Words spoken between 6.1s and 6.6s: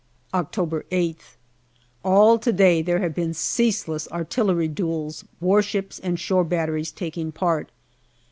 shore